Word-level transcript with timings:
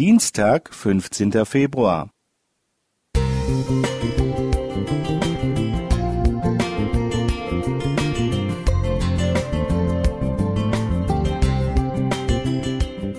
Dienstag, 0.00 0.72
15. 0.72 1.44
Februar. 1.44 2.08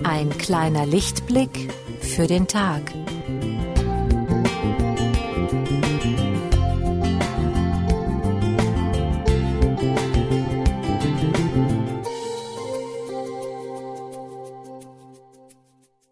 Ein 0.02 0.30
kleiner 0.38 0.84
Lichtblick 0.84 1.72
für 2.00 2.26
den 2.26 2.48
Tag. 2.48 2.92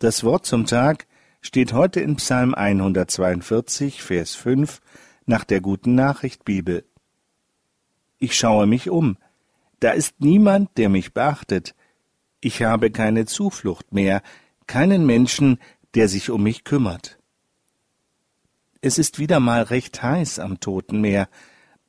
Das 0.01 0.25
Wort 0.25 0.47
zum 0.47 0.65
Tag 0.65 1.07
steht 1.43 1.75
heute 1.75 2.01
in 2.01 2.17
Psalm 2.17 2.55
142, 2.55 4.03
Vers 4.03 4.35
5 4.35 4.81
nach 5.27 5.45
der 5.45 5.61
guten 5.61 5.95
Nachricht 5.95 6.47
Bibel. 6.47 6.87
Ich 8.19 8.35
schaue 8.35 8.67
mich 8.67 8.89
um. 8.89 9.19
Da 9.79 9.91
ist 9.91 10.15
niemand, 10.19 10.71
der 10.79 10.89
mich 10.89 11.13
beachtet. 11.13 11.75
Ich 12.41 12.63
habe 12.63 12.91
keine 12.91 13.27
Zuflucht 13.27 13.93
mehr, 13.93 14.23
keinen 14.67 15.05
Menschen, 15.05 15.59
der 15.95 16.09
sich 16.09 16.31
um 16.31 16.45
mich 16.45 16.65
kümmert. 16.65 17.19
Es 18.81 18.97
ist 18.97 19.19
wieder 19.19 19.39
mal 19.39 19.65
recht 19.65 20.03
heiß 20.03 20.39
am 20.39 20.61
Toten 20.61 21.03
Meer. 21.03 21.29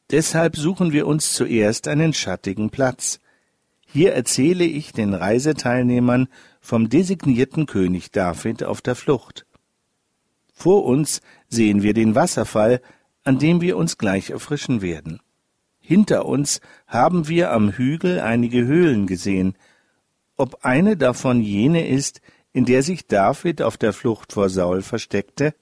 Deshalb 0.09 0.57
suchen 0.57 0.91
wir 0.91 1.07
uns 1.07 1.31
zuerst 1.31 1.87
einen 1.87 2.13
schattigen 2.13 2.71
Platz. 2.71 3.21
Hier 3.87 4.13
erzähle 4.13 4.65
ich 4.65 4.91
den 4.91 5.13
Reiseteilnehmern 5.13 6.27
vom 6.61 6.87
designierten 6.87 7.65
König 7.65 8.11
David 8.11 8.63
auf 8.63 8.81
der 8.81 8.95
Flucht. 8.95 9.45
Vor 10.53 10.85
uns 10.85 11.21
sehen 11.49 11.81
wir 11.81 11.93
den 11.93 12.15
Wasserfall, 12.15 12.81
an 13.23 13.39
dem 13.39 13.61
wir 13.61 13.75
uns 13.77 13.97
gleich 13.97 14.29
erfrischen 14.29 14.81
werden. 14.81 15.19
Hinter 15.79 16.25
uns 16.25 16.61
haben 16.87 17.27
wir 17.27 17.51
am 17.51 17.71
Hügel 17.71 18.19
einige 18.19 18.65
Höhlen 18.65 19.07
gesehen. 19.07 19.57
Ob 20.37 20.63
eine 20.63 20.95
davon 20.95 21.41
jene 21.41 21.87
ist, 21.87 22.21
in 22.53 22.65
der 22.65 22.83
sich 22.83 23.07
David 23.07 23.61
auf 23.61 23.77
der 23.77 23.91
Flucht 23.91 24.33
vor 24.33 24.49
Saul 24.49 24.81
versteckte? 24.83 25.55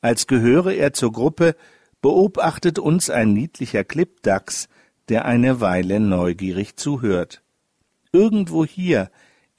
Als 0.00 0.26
gehöre 0.26 0.72
er 0.72 0.92
zur 0.94 1.12
Gruppe, 1.12 1.54
beobachtet 2.00 2.78
uns 2.78 3.10
ein 3.10 3.34
niedlicher 3.34 3.84
Klippdachs, 3.84 4.68
der 5.08 5.26
eine 5.26 5.60
Weile 5.60 6.00
neugierig 6.00 6.76
zuhört. 6.76 7.42
Irgendwo 8.12 8.64
hier, 8.64 9.10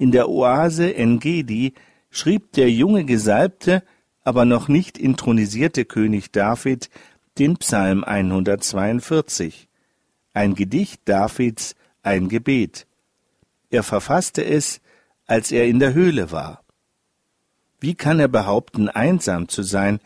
in 0.01 0.11
der 0.11 0.29
Oase 0.29 0.95
Engedi, 0.95 1.75
schrieb 2.09 2.53
der 2.53 2.71
junge 2.71 3.05
Gesalbte, 3.05 3.83
aber 4.23 4.45
noch 4.45 4.67
nicht 4.67 4.97
intronisierte 4.97 5.85
König 5.85 6.31
David 6.31 6.89
den 7.37 7.57
Psalm 7.57 8.03
142. 8.03 9.67
Ein 10.33 10.55
Gedicht 10.55 11.01
Davids, 11.05 11.75
ein 12.01 12.29
Gebet. 12.29 12.87
Er 13.69 13.83
verfasste 13.83 14.43
es, 14.43 14.81
als 15.27 15.51
er 15.51 15.67
in 15.67 15.77
der 15.77 15.93
Höhle 15.93 16.31
war. 16.31 16.63
Wie 17.79 17.93
kann 17.93 18.19
er 18.19 18.27
behaupten, 18.27 18.89
einsam 18.89 19.49
zu 19.49 19.61
sein? 19.61 19.99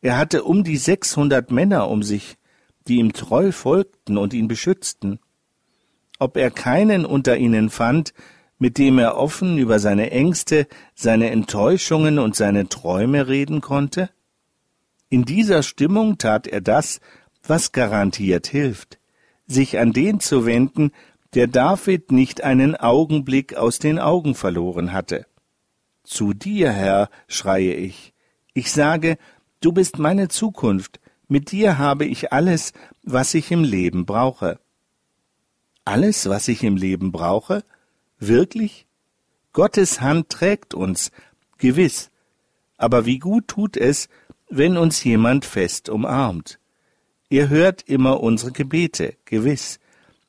Er 0.00 0.16
hatte 0.16 0.44
um 0.44 0.62
die 0.62 0.76
sechshundert 0.76 1.50
Männer 1.50 1.88
um 1.88 2.04
sich, 2.04 2.36
die 2.86 2.98
ihm 2.98 3.12
treu 3.12 3.50
folgten 3.50 4.16
und 4.16 4.32
ihn 4.32 4.46
beschützten. 4.46 5.18
Ob 6.20 6.36
er 6.36 6.52
keinen 6.52 7.04
unter 7.04 7.36
ihnen 7.36 7.68
fand, 7.68 8.14
mit 8.60 8.78
dem 8.78 8.98
er 8.98 9.16
offen 9.16 9.58
über 9.58 9.80
seine 9.80 10.12
Ängste, 10.12 10.68
seine 10.94 11.30
Enttäuschungen 11.30 12.20
und 12.20 12.36
seine 12.36 12.68
Träume 12.68 13.26
reden 13.26 13.60
konnte? 13.60 14.10
In 15.08 15.24
dieser 15.24 15.64
Stimmung 15.64 16.18
tat 16.18 16.46
er 16.46 16.60
das, 16.60 17.00
was 17.44 17.72
garantiert 17.72 18.46
hilft, 18.46 19.00
sich 19.46 19.78
an 19.78 19.92
den 19.92 20.20
zu 20.20 20.46
wenden, 20.46 20.92
der 21.34 21.46
David 21.46 22.12
nicht 22.12 22.44
einen 22.44 22.76
Augenblick 22.76 23.56
aus 23.56 23.78
den 23.78 23.98
Augen 23.98 24.34
verloren 24.34 24.92
hatte. 24.92 25.26
Zu 26.04 26.34
dir, 26.34 26.70
Herr, 26.70 27.08
schreie 27.28 27.74
ich. 27.74 28.12
Ich 28.52 28.70
sage, 28.70 29.16
du 29.60 29.72
bist 29.72 29.98
meine 29.98 30.28
Zukunft, 30.28 31.00
mit 31.28 31.50
dir 31.52 31.78
habe 31.78 32.04
ich 32.04 32.32
alles, 32.32 32.72
was 33.04 33.32
ich 33.34 33.50
im 33.52 33.64
Leben 33.64 34.04
brauche. 34.04 34.58
Alles, 35.84 36.28
was 36.28 36.48
ich 36.48 36.62
im 36.62 36.76
Leben 36.76 37.10
brauche? 37.10 37.64
Wirklich? 38.20 38.86
Gottes 39.52 40.00
Hand 40.00 40.28
trägt 40.28 40.74
uns, 40.74 41.10
gewiss. 41.58 42.10
Aber 42.76 43.04
wie 43.06 43.18
gut 43.18 43.48
tut 43.48 43.76
es, 43.76 44.08
wenn 44.48 44.76
uns 44.76 45.02
jemand 45.02 45.44
fest 45.44 45.88
umarmt. 45.88 46.60
Er 47.28 47.48
hört 47.48 47.82
immer 47.82 48.20
unsere 48.20 48.52
Gebete, 48.52 49.14
gewiss. 49.24 49.80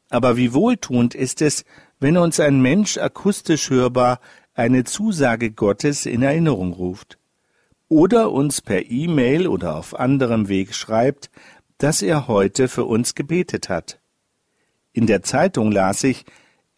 Aber 0.10 0.38
wie 0.38 0.54
wohltuend 0.54 1.16
ist 1.16 1.42
es, 1.42 1.66
wenn 2.00 2.18
uns 2.18 2.40
ein 2.40 2.62
Mensch 2.62 2.98
akustisch 2.98 3.70
hörbar 3.70 4.20
eine 4.54 4.84
Zusage 4.84 5.52
Gottes 5.52 6.06
in 6.06 6.24
Erinnerung 6.24 6.74
ruft 6.74 7.18
oder 7.88 8.32
uns 8.32 8.62
per 8.62 8.90
E-Mail 8.90 9.48
oder 9.48 9.76
auf 9.76 10.00
anderem 10.00 10.48
Weg 10.48 10.74
schreibt, 10.74 11.30
dass 11.78 12.02
er 12.02 12.28
heute 12.28 12.68
für 12.68 12.86
uns 12.86 13.16
gebetet 13.16 13.68
hat. 13.68 14.00
In 14.94 15.08
der 15.08 15.24
Zeitung 15.24 15.72
las 15.72 16.04
ich, 16.04 16.26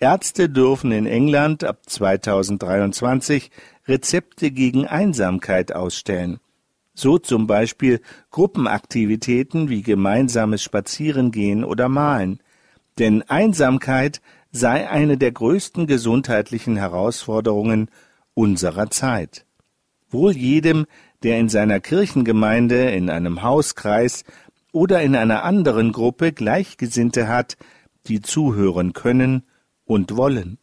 Ärzte 0.03 0.50
dürfen 0.50 0.91
in 0.91 1.06
England 1.06 1.64
ab 1.64 1.78
2023 1.86 3.52
Rezepte 3.88 4.52
gegen 4.52 4.86
Einsamkeit 4.86 5.74
ausstellen. 5.74 6.41
So 6.94 7.19
zum 7.19 7.47
Beispiel 7.47 8.02
Gruppenaktivitäten 8.30 9.69
wie 9.69 9.81
gemeinsames 9.81 10.62
Spazierengehen 10.62 11.63
oder 11.63 11.88
Malen. 11.88 12.42
Denn 13.00 13.22
Einsamkeit 13.30 14.19
sei 14.52 14.90
eine 14.90 15.18
der 15.18 15.31
größten 15.31 15.88
gesundheitlichen 15.88 16.75
Herausforderungen 16.75 17.90
unserer 18.34 18.90
Zeit 18.90 19.46
wohl 20.09 20.36
jedem, 20.36 20.86
der 21.24 21.40
in 21.40 21.47
seiner 21.47 21.80
Kirchengemeinde, 21.80 22.92
in 22.92 23.09
einem 23.09 23.42
Hauskreis 23.42 24.25
oder 24.74 25.02
in 25.02 25.16
einer 25.16 25.44
anderen 25.44 25.94
Gruppe 25.94 26.34
Gleichgesinnte 26.34 27.30
hat, 27.30 27.56
die 28.08 28.22
zuhören 28.22 28.92
können 28.92 29.44
und 29.86 30.16
wollen. 30.16 30.58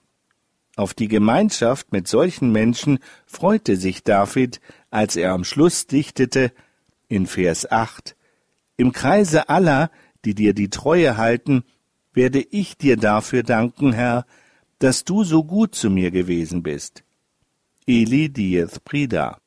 Auf 0.76 0.94
die 0.94 1.08
Gemeinschaft 1.08 1.92
mit 1.92 2.08
solchen 2.08 2.52
Menschen 2.52 3.00
freute 3.26 3.76
sich 3.76 4.02
David, 4.02 4.60
als 4.90 5.16
er 5.16 5.32
am 5.32 5.44
Schluss 5.44 5.86
dichtete, 5.86 6.52
in 7.08 7.26
Vers 7.26 7.70
8, 7.70 8.16
Im 8.76 8.92
Kreise 8.92 9.48
aller, 9.48 9.90
die 10.24 10.34
dir 10.34 10.54
die 10.54 10.70
Treue 10.70 11.16
halten, 11.16 11.64
werde 12.12 12.40
ich 12.40 12.76
dir 12.76 12.96
dafür 12.96 13.42
danken, 13.42 13.92
Herr, 13.92 14.26
dass 14.78 15.04
du 15.04 15.24
so 15.24 15.44
gut 15.44 15.74
zu 15.74 15.90
mir 15.90 16.10
gewesen 16.10 16.62
bist. 16.62 17.04
Eli 17.86 18.28
Diez 18.28 18.78
Prida 18.80 19.38